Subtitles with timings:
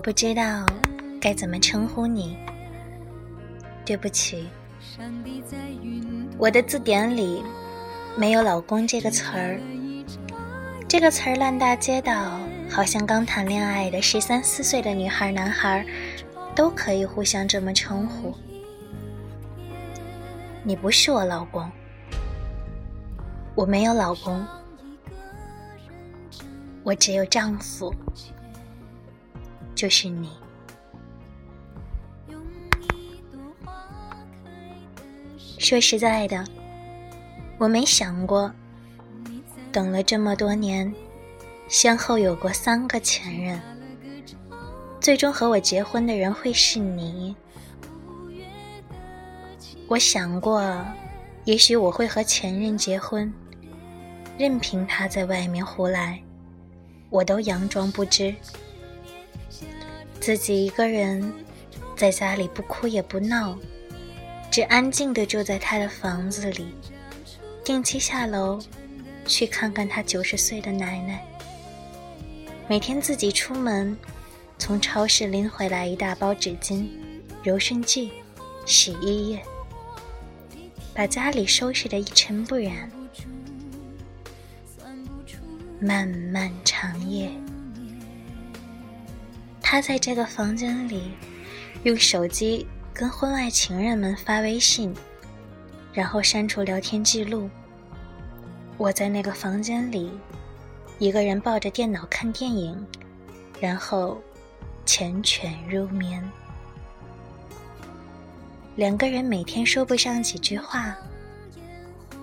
[0.00, 0.64] 我不知道
[1.20, 2.34] 该怎么称呼你。
[3.84, 4.48] 对不起，
[6.38, 7.44] 我的字典里
[8.16, 9.60] 没有“老公”这个词儿。
[10.88, 12.40] 这个词儿烂大街道，
[12.70, 15.84] 好像刚谈恋爱的十三四岁的女孩、男孩
[16.56, 18.34] 都可以互相这么称呼。
[20.64, 21.70] 你不是我老公，
[23.54, 24.42] 我没有老公，
[26.84, 27.94] 我只有丈夫。
[29.80, 30.28] 就是你。
[35.58, 36.44] 说实在的，
[37.56, 38.52] 我没想过，
[39.72, 40.92] 等了这么多年，
[41.66, 43.58] 先后有过三个前任，
[45.00, 47.34] 最终和我结婚的人会是你。
[49.88, 50.84] 我想过，
[51.46, 53.32] 也许我会和前任结婚，
[54.36, 56.22] 任凭他在外面胡来，
[57.08, 58.34] 我都佯装不知。
[60.20, 61.32] 自己一个人
[61.96, 63.58] 在家里不哭也不闹，
[64.50, 66.74] 只安静的住在他的房子里，
[67.64, 68.60] 定期下楼
[69.24, 71.24] 去看看他九十岁的奶奶。
[72.68, 73.96] 每天自己出门，
[74.58, 76.86] 从超市拎回来一大包纸巾、
[77.42, 78.12] 柔顺剂、
[78.66, 79.42] 洗衣液，
[80.94, 82.90] 把家里收拾得一尘不染。
[85.80, 87.30] 漫漫长夜。
[89.70, 91.12] 他在这个房间里，
[91.84, 94.92] 用手机跟婚外情人们发微信，
[95.92, 97.48] 然后删除聊天记录。
[98.76, 100.10] 我在那个房间里，
[100.98, 102.84] 一个人抱着电脑看电影，
[103.60, 104.20] 然后
[104.84, 106.20] 缱绻入眠。
[108.74, 110.96] 两个人每天说不上几句话，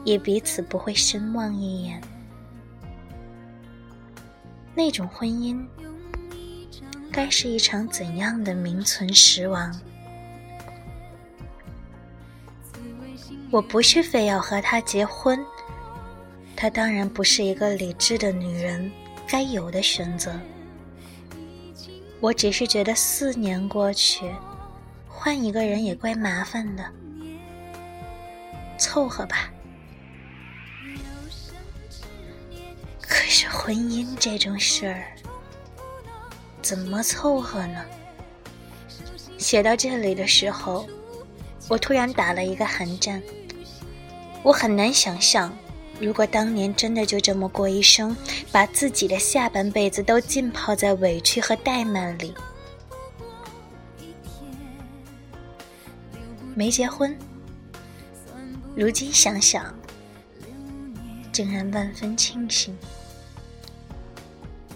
[0.04, 2.02] 也彼此不会深望一眼。
[4.76, 5.66] 那种婚姻。
[7.18, 9.76] 该是一场怎样的名存实亡？
[13.50, 15.44] 我不是非要和他结婚，
[16.56, 18.92] 她当然不是一个理智的女人
[19.28, 20.32] 该有的选择。
[22.20, 24.32] 我只是觉得四年过去，
[25.08, 26.86] 换一个人也怪麻烦的，
[28.78, 29.52] 凑合吧。
[33.02, 35.08] 可是婚姻这种事儿。
[36.68, 37.86] 怎么凑合呢？
[39.38, 40.86] 写到这里的时候，
[41.70, 43.24] 我突然打了一个寒战。
[44.44, 45.58] 我很难想象，
[45.98, 48.14] 如果当年真的就这么过一生，
[48.52, 52.34] 把自己的下半辈子都浸泡在委屈和怠慢里，
[56.54, 57.18] 没结婚。
[58.76, 59.74] 如今想想，
[61.32, 62.78] 竟然万分庆幸。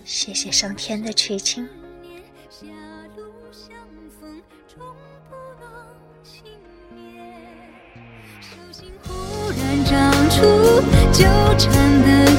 [0.05, 1.67] 谢谢上天的垂青。
[11.21, 12.30] 纠缠的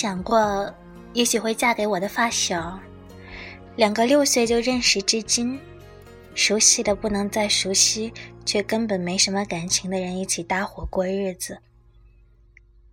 [0.00, 0.74] 想过，
[1.12, 2.80] 也许会嫁给我的发小，
[3.76, 5.60] 两个六岁就认识至今，
[6.34, 8.10] 熟悉的不能再熟悉，
[8.46, 11.60] 却根本没什么感情的人一起搭伙过日子，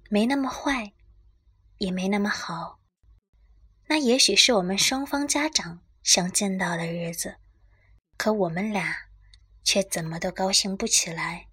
[0.10, 0.92] 没那么坏，
[1.78, 2.80] 也没那么好。
[3.88, 7.36] 那也许是我们双方家长想见到的日子，
[8.18, 8.94] 可我们俩
[9.64, 11.48] 却怎么都高兴不起来。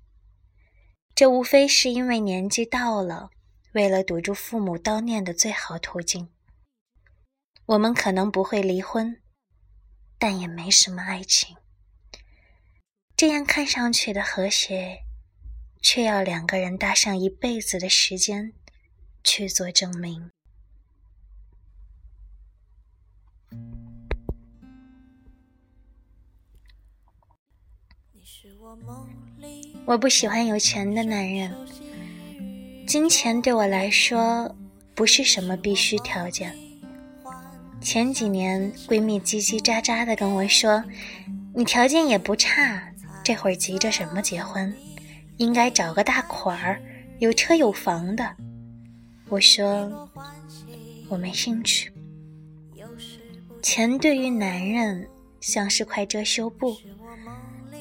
[1.15, 3.31] 这无非是因为年纪到了。
[3.75, 6.29] 为了堵住父母叨念的最好途径，
[7.67, 9.21] 我们可能不会离婚，
[10.17, 11.57] 但也没什么爱情。
[13.17, 15.03] 这样看上去的和谐，
[15.83, 18.53] 却要两个人搭上一辈子的时间
[19.25, 20.31] 去做证明。
[29.85, 31.53] 我不喜欢有钱的男人。
[32.87, 34.55] 金钱对我来说
[34.95, 36.55] 不是什么必须条件。
[37.81, 40.83] 前几年，闺蜜叽叽喳喳的跟我说
[41.55, 42.83] ：“你条件也不差，
[43.23, 44.73] 这会儿急着什么结婚？
[45.39, 46.81] 应该找个大款儿，
[47.19, 48.37] 有车有房的，
[49.29, 50.09] 我说
[51.09, 51.93] 我没兴趣。
[53.63, 55.09] 钱对于男人
[55.41, 56.77] 像是块遮羞布，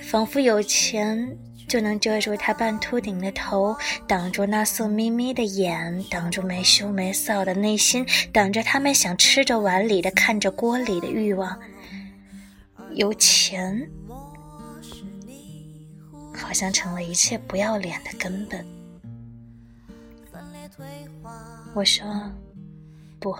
[0.02, 1.38] 仿佛有钱
[1.68, 3.76] 就能遮住他半秃顶的头，
[4.08, 11.60] 挡住那色眯眯的眼，挡住没羞没臊的内心，挡着他们想吃着碗里的看着锅里的欲望。
[12.94, 13.90] 有钱。
[16.36, 18.66] 好像成了一切不要脸的根本。
[21.74, 22.06] 我说
[23.20, 23.36] 不，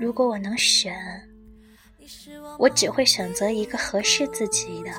[0.00, 0.94] 如果我能选，
[2.58, 4.90] 我只会选择一个合适自己的。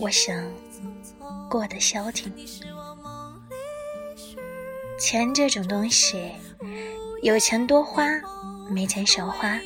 [0.00, 0.44] 我想
[1.50, 2.32] 过得消停。
[4.98, 6.32] 钱这种东西，
[7.22, 8.04] 有钱多花，
[8.70, 9.58] 没钱少花，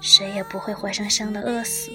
[0.00, 1.90] 谁也不会活生生的饿死。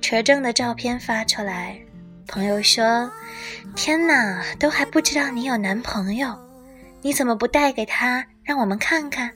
[0.00, 1.78] 车证的照片发出来，
[2.26, 3.10] 朋友说
[3.74, 6.38] ：“天哪，都还不知道你有男朋友，
[7.02, 9.32] 你怎么不带给他，让我们看看？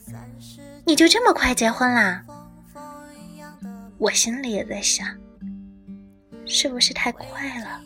[0.84, 2.22] 你就这么快结婚啦？”
[3.98, 5.08] 我心里也在想，
[6.48, 7.80] 是不是太快了？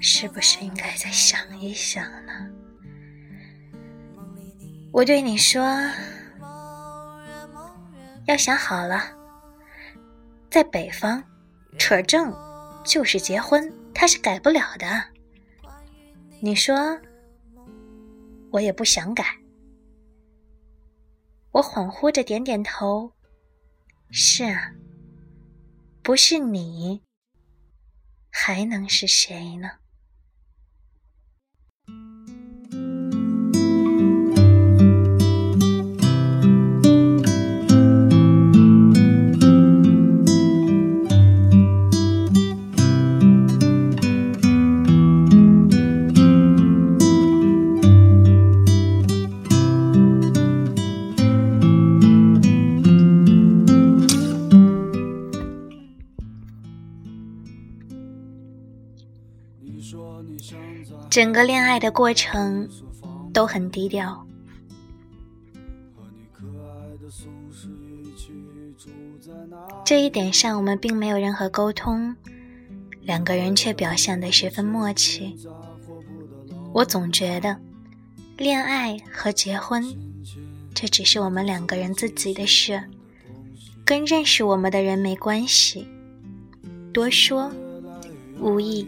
[0.00, 2.32] 是不是应该再想一想呢？
[4.92, 5.60] 我对你说，
[8.26, 9.12] 要想好了。
[10.48, 11.22] 在北方，
[11.78, 12.32] 扯证
[12.84, 14.86] 就是结婚，他是改不了的。
[16.40, 16.98] 你说，
[18.50, 19.36] 我也不想改。
[21.50, 23.12] 我恍惚着点点头。
[24.10, 24.72] 是啊，
[26.08, 27.02] 不是你，
[28.30, 29.72] 还能是谁呢？
[61.10, 62.68] 整个恋爱的过程
[63.32, 64.26] 都很低调，
[69.84, 72.14] 这一点上我们并没有任何沟通，
[73.00, 75.34] 两个人却表现得十分默契。
[76.74, 77.56] 我总觉得，
[78.36, 79.82] 恋爱和结婚，
[80.74, 82.84] 这只是我们两个人自己的事，
[83.84, 85.88] 跟认识我们的人没关系，
[86.92, 87.50] 多说
[88.38, 88.86] 无益。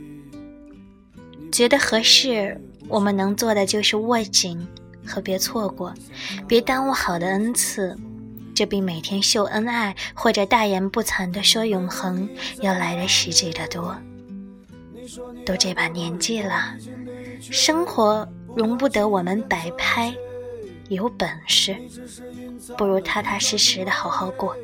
[1.61, 2.59] 觉得合适，
[2.89, 4.67] 我们能做的就是握紧
[5.07, 5.93] 和别错过，
[6.49, 7.95] 别耽误好的恩赐。
[8.55, 12.27] 这比每天秀恩爱或者大言不惭的说永恒
[12.63, 13.95] 要来的实际的多。
[15.45, 16.75] 都这把年纪了，
[17.43, 18.27] 生活
[18.57, 20.15] 容不得我们摆拍，
[20.89, 21.77] 有本事
[22.79, 24.57] 不如踏踏实实的好好过。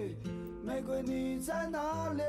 [0.65, 1.79] 玫瑰你在哪
[2.17, 2.23] 里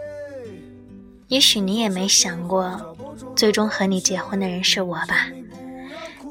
[1.28, 2.96] 也许你也没想过。
[3.36, 5.28] 最终和你结婚的人是我吧？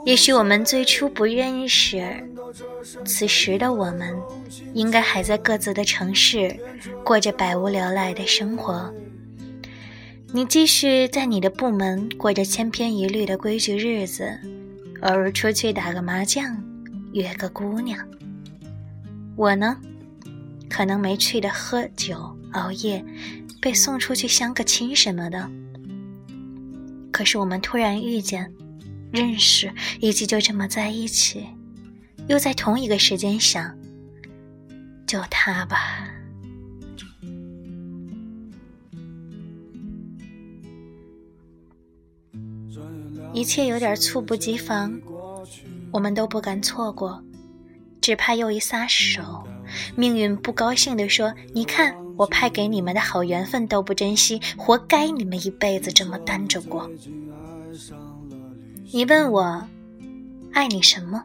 [0.05, 2.29] 也许我们最初不认识，
[3.05, 4.17] 此时的我们
[4.73, 6.57] 应该还在各自的城市
[7.05, 8.93] 过着百无聊赖的生活。
[10.33, 14.39] 你继续在你的部门过着千篇一律的规矩日子，
[15.03, 16.63] 偶尔出去打个麻将，
[17.13, 17.99] 约个姑娘。
[19.37, 19.77] 我呢，
[20.69, 23.05] 可能没趣的喝酒熬夜，
[23.67, 25.51] 被送出去相个亲什么的。
[27.11, 28.55] 可是我们突然遇见、
[29.11, 31.45] 认识，以及就这么在一起，
[32.29, 33.77] 又在同一个时间想，
[35.05, 36.09] 就他吧。
[43.33, 44.97] 一切有点猝不及防，
[45.91, 47.21] 我们都不敢错过，
[48.01, 49.43] 只怕又一撒手，
[49.95, 56.91] 命运不高兴地说：“你看。”我派给你们的好缘分都不珍惜，活该你们一辈子这么单着过。
[58.91, 59.69] 你问我
[60.55, 61.23] 爱你什么？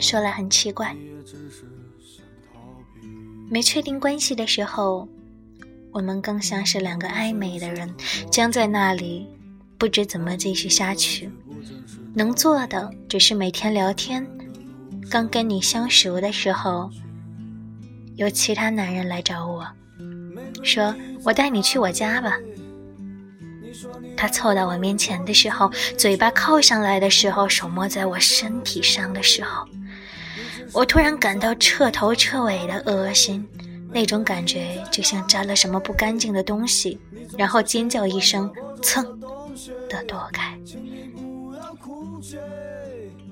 [0.00, 0.96] 说来很奇怪，
[3.48, 5.06] 没确定关系的时候，
[5.92, 7.94] 我们更像是两个暧昧的人，
[8.32, 9.28] 僵在那里，
[9.78, 11.30] 不知怎么继续下去。
[12.12, 14.26] 能做的只是每天聊天。
[15.10, 16.90] 刚跟你相熟的时候。
[18.16, 19.66] 有其他男人来找我，
[20.62, 20.94] 说
[21.24, 22.38] ：“我带你去我家吧。”
[24.14, 29.66] 他凑到我面前的时候，嘴巴靠上来的时候，手摸在我身体上的时候，
[30.74, 33.48] 我突然感到彻头彻尾的恶心，
[33.90, 37.00] 那种感觉就像沾了什么不干净的东西，
[37.38, 39.02] 然后尖叫一声，噌，
[39.88, 40.58] 的躲开。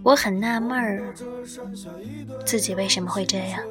[0.09, 1.12] 我很纳闷儿，
[2.47, 3.62] 自己为什么会这样。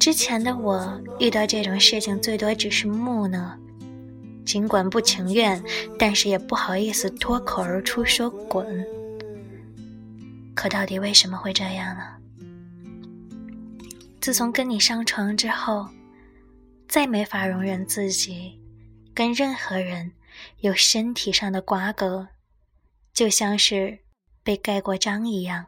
[0.00, 3.56] 之前的我遇到这种事情，最多只是木讷，
[4.44, 5.62] 尽管不情愿，
[5.96, 8.84] 但是也不好意思脱口而出说滚。
[10.56, 12.02] 可到底为什么会这样呢？
[14.20, 15.86] 自从跟你上床之后，
[16.88, 18.60] 再没法容忍自己
[19.14, 20.10] 跟任何人
[20.62, 22.26] 有身体上的瓜葛，
[23.14, 24.00] 就像是
[24.46, 25.66] 被盖过章一样。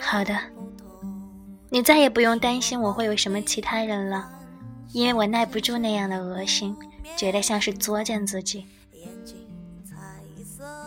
[0.00, 0.36] 好的，
[1.70, 4.28] 你再也不用担心我会有什么其他人了，
[4.92, 6.76] 因为我耐不住那样的恶心，
[7.16, 8.66] 觉得像是作践自己。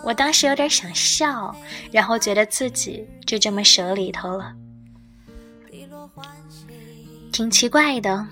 [0.04, 1.56] 我当时有点想笑，
[1.90, 4.54] 然后觉得自己就这么折里头了，
[7.32, 8.28] 挺奇怪的。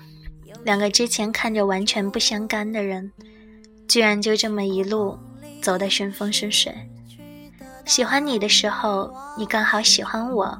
[0.64, 3.12] 两个之前看着完全不相干的人，
[3.86, 5.16] 居然就这么一路
[5.62, 6.74] 走得顺风顺水。
[7.84, 10.58] 喜欢你的时候，你刚好喜欢我；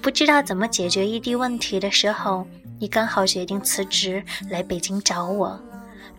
[0.00, 2.46] 不知道怎么解决异地问题的时候，
[2.78, 5.58] 你刚好决定辞职来北京找我；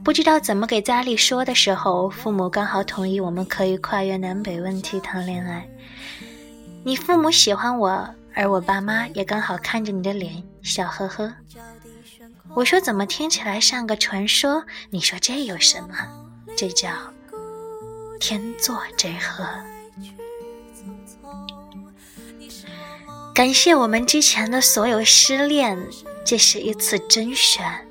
[0.03, 5.65] 不知道怎么给家里说的时候，父母刚好同意我们可以跨越南北问题谈恋爱。
[6.83, 11.33] 你父母喜欢我，而我爸妈也刚好看着你的脸笑呵呵。
[12.55, 14.65] 我说怎么听起来像个传说？
[14.89, 15.95] 你说这有什么？
[16.55, 16.89] 这叫
[18.19, 19.47] 天作之合。
[23.33, 25.77] 感谢我们之前的所有失恋，
[26.23, 27.87] 这是一次甄选。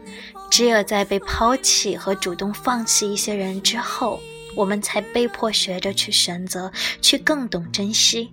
[0.50, 4.20] 只有在被抛弃和主动放弃一些人之后，
[4.54, 6.70] 我们才被迫学着去选择，
[7.00, 8.32] 去更懂珍惜。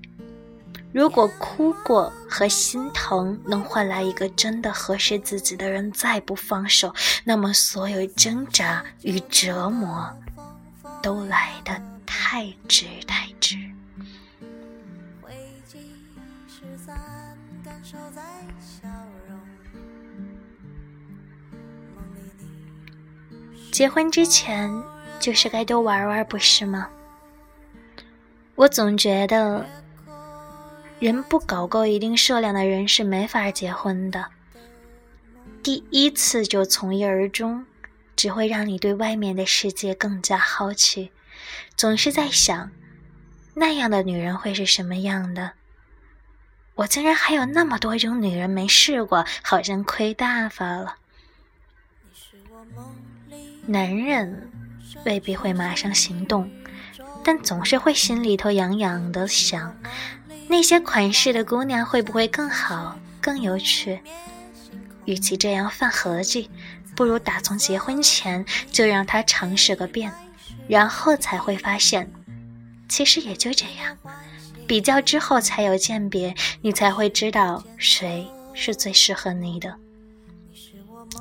[0.91, 6.93] 如果哭过和心疼能换来一个真的合适自己的人再不放手，
[7.23, 10.11] 那么所有挣扎与折磨
[11.01, 13.57] 都来得太值太值。
[23.71, 24.69] 结婚之前
[25.19, 26.89] 就是该多玩玩，不是吗？
[28.55, 29.65] 我总觉得，
[30.99, 34.27] 人不搞够一定数量的人是没法结婚的。
[35.63, 37.65] 第一次就从一而终，
[38.15, 41.11] 只会让你对外面的世界更加好奇，
[41.77, 42.71] 总是在想，
[43.53, 45.53] 那样的女人会是什么样的。
[46.75, 50.97] 我竟然还有那么多种女人没试过，好像亏大发了。
[53.65, 54.49] 男人
[55.05, 56.49] 未必会马上行动，
[57.23, 59.77] 但总是会心里头痒痒的想，
[60.51, 63.99] 那些款式的姑娘会不会更好、更有趣？
[65.05, 66.49] 与其这样犯合计，
[66.95, 70.11] 不如打从结婚前就让她尝试个遍，
[70.67, 72.11] 然后才会发现，
[72.89, 73.95] 其实也就这样。
[74.65, 79.75] 比较之后才有鉴别，你才会知道谁是最适合你的，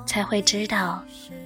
[0.07, 1.02] 才会知道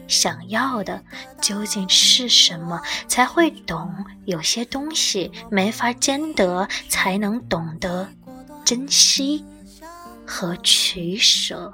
[0.09, 1.03] 想要的
[1.41, 8.09] 究竟是什么，才会懂有些东西没法兼得，才能懂得
[8.65, 9.45] 珍惜
[10.27, 11.73] 和取舍。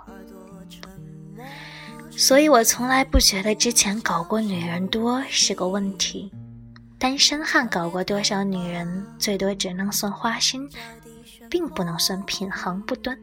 [2.11, 6.33] 所以我从来不觉得之前搞过女人多是个问题。
[6.99, 10.69] 单身汉搞过多少女人，最多只能算花心，
[11.49, 13.17] 并不能算品行不端。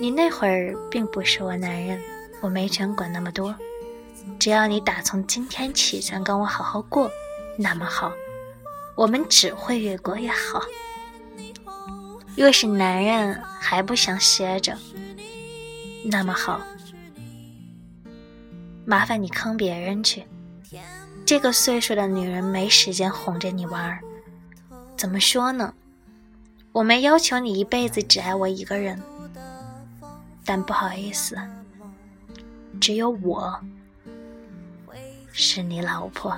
[0.00, 2.00] 你那会儿并不是我男人，
[2.40, 3.54] 我没权管那么多。
[4.38, 7.10] 只要你打从今天起想跟我好好过，
[7.56, 8.12] 那么好，
[8.94, 10.62] 我们只会越过越好。
[12.36, 14.78] 若是男人还不想歇着，
[16.04, 16.60] 那么好，
[18.84, 20.22] 麻烦你坑别人去。
[21.26, 23.98] 这个岁数的女人没时间哄着你玩儿，
[24.96, 25.74] 怎么说呢？
[26.72, 29.02] 我没要求你一辈子只爱我一个人，
[30.50, 31.36] 但不好意思，
[32.80, 33.60] 只有我
[35.30, 36.34] 是你老婆。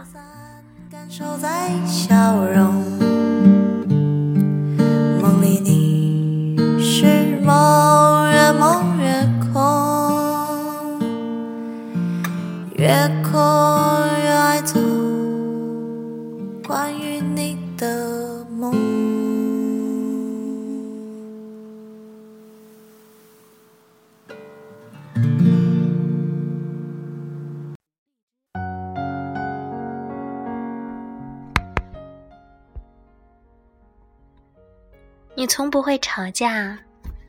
[35.81, 36.79] 不会吵架，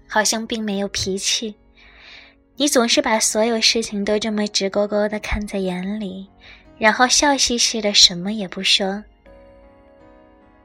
[0.09, 1.55] 好像并没有脾气。
[2.57, 6.29] 你总是把所有事情都这么直勾勾的看在眼里，
[6.77, 9.01] 然后笑嘻嘻的什么也不说。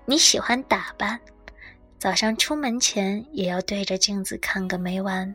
[0.04, 1.20] 你喜欢打扮，
[1.96, 5.32] 早上出门前也要对着镜子看个没完，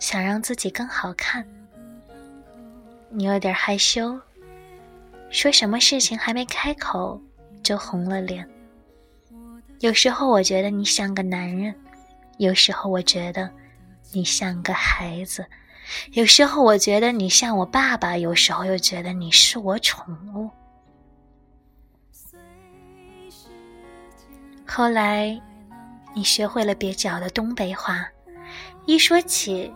[0.00, 1.46] 想让自己更好看。
[3.08, 4.20] 你有点害羞，
[5.30, 7.22] 说什么事情还没开口
[7.62, 8.44] 就红了脸。
[9.82, 11.74] 有时候我觉得你像个男人，
[12.38, 13.50] 有时候我觉得
[14.12, 15.44] 你像个孩子，
[16.12, 20.48] 有时候我觉得你像我爸爸，有时候又觉得你是我宠物。
[24.64, 25.36] 后来，
[26.14, 28.06] 你学会了蹩脚的东北话，
[28.86, 29.74] 一说起，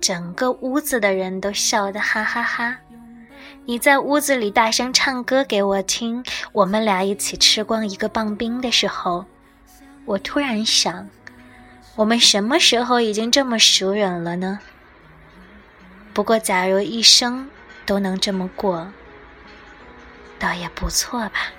[0.00, 2.78] 整个屋子的人都笑得哈哈哈。
[3.66, 9.26] 你在屋子里大声唱歌给我听，我们俩一起吃光一个棒冰的时候，
[10.04, 11.08] 我突然想，
[11.94, 14.58] 我们什么时候已经这么熟人了呢？
[16.12, 17.48] 不过，假如一生
[17.86, 18.92] 都能这么过，
[20.38, 21.52] 倒也不错吧。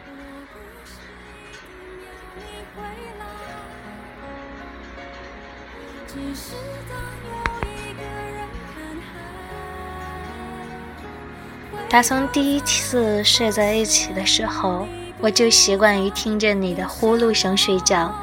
[11.89, 14.87] 打从第一次睡在一起的时候，
[15.23, 18.13] 我就习惯于听着你的呼噜声睡觉。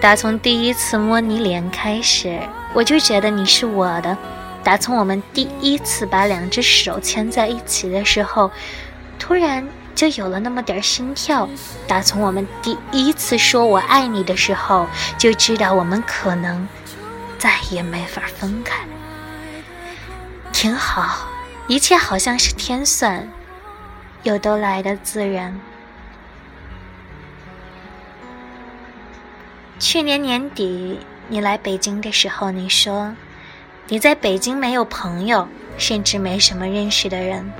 [0.00, 2.40] 打从第一次摸你脸开始，
[2.72, 4.16] 我就觉得你是我的。
[4.64, 8.50] 打从我们第一次把两只手牵在一起的时候，
[9.18, 11.46] 突然就有了那么点心跳。
[11.86, 14.86] 打从我们第一次说我爱你的时候，
[15.18, 16.66] 就知道我们可能
[17.36, 18.86] 再也没法分开。
[20.50, 21.28] 挺好。
[21.66, 23.28] 一切好像是天算，
[24.22, 25.60] 又都来的自然。
[29.90, 33.10] 去年年底你来北京的时候，你说
[33.86, 35.48] 你在北京没有朋友，
[35.78, 37.50] 甚至没什么认识的人。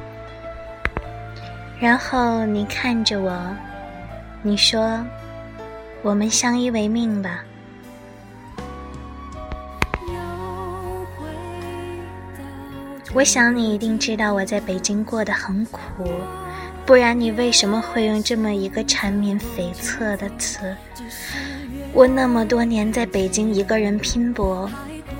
[1.81, 3.35] 然后你看着我，
[4.43, 5.03] 你说
[6.03, 7.43] 我们相依为命吧。
[13.14, 15.81] 我想你一定知道我在北京过得很苦，
[16.85, 20.77] 不然你为什么会用这么一个缠绵悱恻的词？
[21.99, 24.71] 我那么多年在北京一个人拼搏，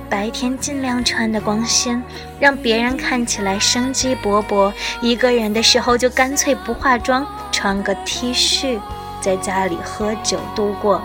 [0.09, 2.01] 白天尽量穿的光鲜，
[2.39, 8.79] 让别人看起来生机勃勃；一个人的时候就干脆不化妆，穿个 T 恤，
[9.21, 11.03] 在家里喝酒度过。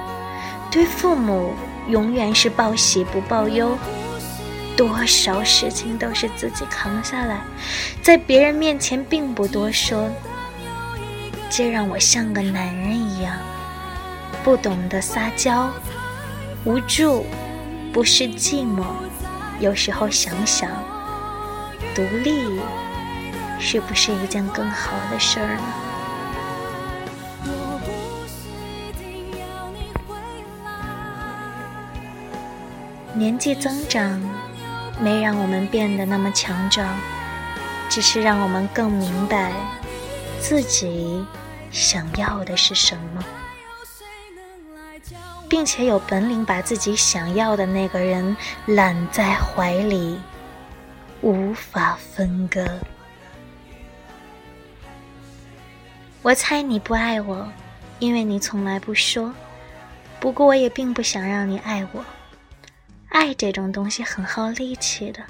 [0.70, 1.56] 对父母
[1.90, 3.76] 永远是报喜不报忧。
[4.78, 7.42] 多少事情都是自己扛下来，
[8.04, 10.08] 在别人面前并不多说，
[11.50, 13.34] 这让我像个男人一样，
[14.44, 15.72] 不懂得撒娇，
[16.66, 17.26] 无助，
[17.94, 18.84] 不是寂寞。
[19.60, 20.70] 有时候想想，
[21.96, 22.60] 独立
[23.58, 25.64] 是不是一件更好的事儿呢？
[33.14, 34.22] 年纪增长。
[35.02, 36.88] 没让我们变得那么强壮，
[37.90, 39.52] 只是让我们更明白
[40.40, 41.26] 自己
[41.72, 43.24] 想要的是什么，
[45.50, 48.36] 并且有本领把自己想要的那个人
[48.66, 50.20] 揽在怀里，
[51.22, 52.66] 无法分割。
[56.22, 57.48] 我猜你不爱我，
[58.00, 59.34] 因为你从来不说。
[60.20, 62.04] 不过我也并不想让你爱我。
[63.10, 65.22] 爱这种东西很耗力气的，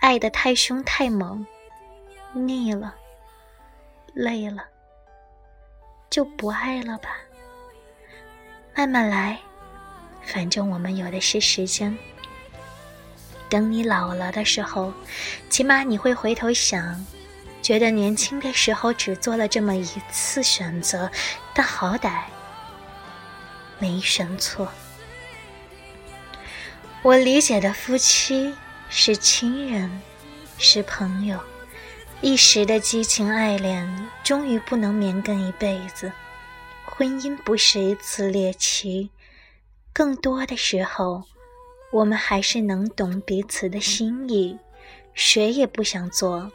[0.00, 1.44] 爱得太凶太猛，
[2.32, 2.94] 腻了，
[4.14, 4.64] 累了，
[6.08, 7.10] 就不爱了吧。
[8.78, 9.36] 慢慢来，
[10.22, 11.98] 反正我们有的是时间。
[13.48, 14.92] 等你老了的时候，
[15.50, 17.04] 起码你会回头想，
[17.60, 21.10] 觉得年轻的时候只做了这么一次选择，
[21.52, 22.20] 但好歹
[23.80, 24.68] 没选错。
[27.02, 28.54] 我理解的夫妻
[28.88, 29.90] 是亲人，
[30.56, 31.40] 是朋友，
[32.20, 36.12] 一时的激情爱恋，终于不能绵亘一辈子。
[36.98, 39.08] 婚姻不是一次猎奇，
[39.92, 41.22] 更多的时候，
[41.92, 44.58] 我们还是能懂彼此的心意。
[45.14, 46.50] 谁也不想做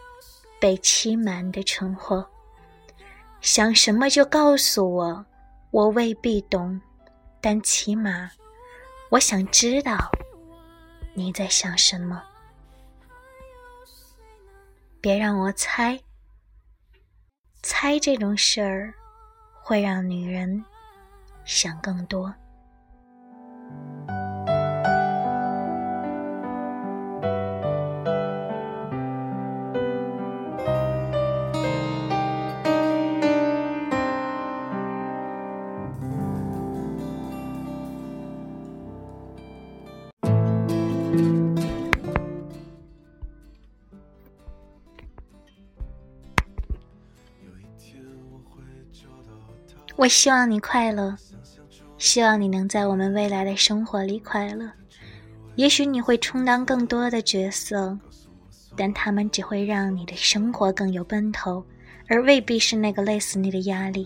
[0.59, 2.27] 被欺瞒的蠢货。
[3.39, 5.25] 想什么就告诉我，
[5.71, 6.81] 我未必懂，
[7.39, 8.29] 但起码
[9.11, 10.11] 我想知道。
[11.13, 12.21] 你在想什么？
[14.99, 16.01] 别让我猜。
[17.61, 18.93] 猜这种事儿，
[19.63, 20.65] 会让女人
[21.45, 22.35] 想更多。
[50.03, 51.15] 我希望你快乐，
[51.97, 54.69] 希望你能在我们未来的生活里快乐。
[55.55, 57.97] 也许你会充当更多的角色，
[58.75, 61.63] 但他们只会让你的生活更有奔头，
[62.09, 64.05] 而未必是那个累死你的压力。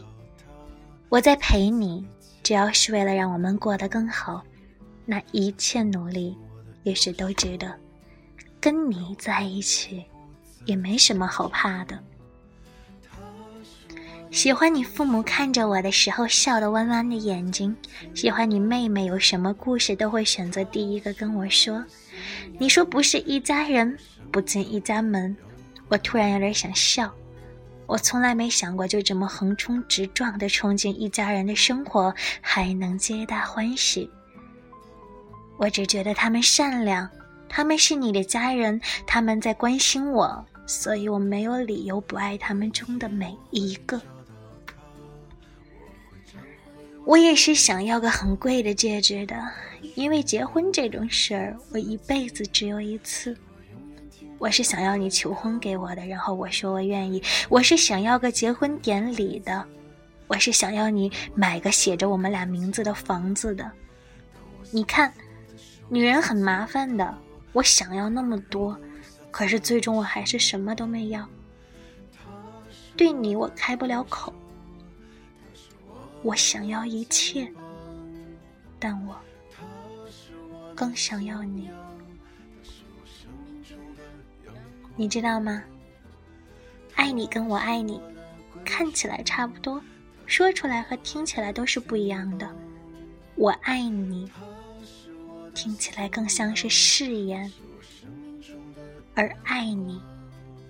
[1.10, 2.05] 我在陪你，
[2.43, 4.43] 只要是为了让我们过得更好，
[5.03, 6.38] 那一切努力
[6.83, 7.73] 也许都值得。
[8.62, 10.05] 跟你在一起，
[10.65, 11.97] 也没什么好怕的。
[14.38, 17.76] 喜欢你父母看着我的时候笑得弯弯的眼睛，
[18.13, 21.84] 喜欢你妹妹有什么故事都会选择第一个跟我说。
[22.60, 23.97] 你说不是一家人
[24.32, 25.36] 不进一家门，
[25.88, 27.12] 我突然有点想笑。
[27.88, 34.08] 我从来没想过就这么横冲直撞的冲进一家人的生活还能皆大欢喜。
[35.58, 37.10] 我只觉得他们善良，
[37.50, 44.00] 他们是你的家人，他们在关心我，所以我没有理由不爱他们中的每一个。
[47.07, 49.33] 我也是想要个很贵的戒指的，
[49.95, 53.33] 因为结婚这种事儿，我一辈子只有一次。
[54.37, 57.23] 我是想要你求婚给我的，然后我说我愿意。
[57.47, 59.65] 我是想要个结婚典礼的，
[60.27, 63.71] 我是想要你买个写着我们俩名字的房子的。
[64.69, 65.13] 你看，
[65.87, 67.17] 女人很麻烦的，
[67.53, 68.77] 我想要那么多，
[69.31, 71.25] 可是最终我还是什么都没要。
[72.97, 74.33] 对你，我开不了口。
[76.23, 77.51] 我想要一切，
[78.80, 79.15] 但我
[80.75, 81.69] 更想要你。
[84.95, 85.63] 你知道吗？
[86.95, 88.01] 爱你跟我爱你，
[88.65, 89.82] 看起来差不多，
[90.25, 92.51] 说出来和听起来都是不一样的。
[93.36, 94.30] 我爱你，
[95.53, 97.51] 听起来更像是誓言，
[99.13, 100.01] 而爱你，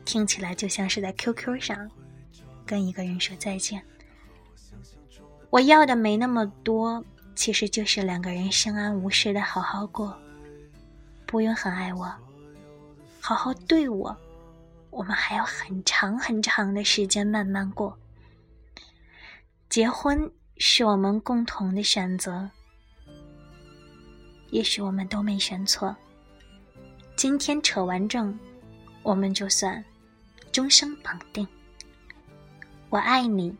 [0.03, 1.89] 听起来就像是在 QQ 上
[2.65, 3.81] 跟一个人说再见。
[5.49, 7.03] 我要的没那么多，
[7.35, 10.15] 其实就是两个人相安无事的好好过，
[11.25, 12.13] 不用很爱我，
[13.21, 14.15] 好好对我，
[14.89, 17.97] 我们还有很长很长的时间慢慢过。
[19.69, 22.49] 结婚是我们共同的选择，
[24.51, 25.95] 也许我们都没选错。
[27.15, 28.37] 今天扯完证，
[29.01, 29.83] 我们就算
[30.51, 31.47] 终生绑定。
[32.89, 33.55] 我爱你。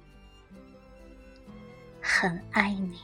[2.10, 2.98] 很爱你。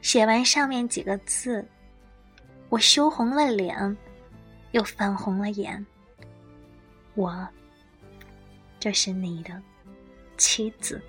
[0.00, 1.66] 写完上面几个字，
[2.68, 3.96] 我羞红了脸，
[4.70, 5.84] 又泛红了眼。
[7.14, 7.48] 我，
[8.78, 9.60] 这是你的
[10.36, 11.02] 妻子。